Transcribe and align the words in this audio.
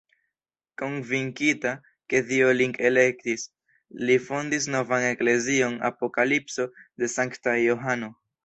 Konvinkita, 0.81 1.73
ke 2.13 2.21
Dio 2.31 2.47
lin 2.61 2.73
elektis, 2.89 3.45
li 4.07 4.17
fondis 4.31 4.69
novan 4.79 5.07
eklezion 5.13 5.79
Apokalipso 5.91 6.71
de 7.03 7.15
sankta 7.19 7.59
Johano. 7.67 8.15